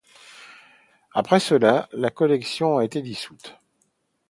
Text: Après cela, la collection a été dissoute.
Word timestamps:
Après 1.13 1.39
cela, 1.39 1.87
la 1.93 2.09
collection 2.09 2.79
a 2.79 2.85
été 2.85 3.03
dissoute. 3.03 3.55